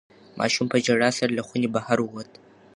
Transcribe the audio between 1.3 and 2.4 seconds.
له خونې بهر ووت.